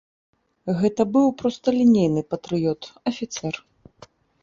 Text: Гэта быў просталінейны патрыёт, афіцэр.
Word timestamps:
Гэта 0.79 1.01
быў 1.17 1.27
просталінейны 1.43 2.21
патрыёт, 2.35 2.81
афіцэр. 3.15 3.65